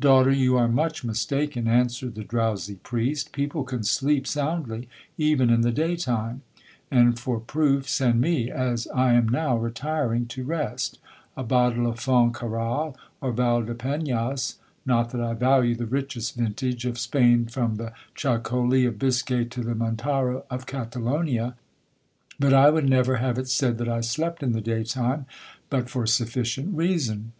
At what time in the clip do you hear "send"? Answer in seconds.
7.86-8.18